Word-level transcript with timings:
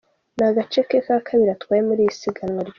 Ni 0.37 0.43
agace 0.49 0.79
ke 0.89 0.97
ka 1.05 1.15
kabiri 1.27 1.49
atwaye 1.53 1.81
muri 1.87 2.01
iri 2.03 2.15
siganwa 2.21 2.61
ryose. 2.61 2.69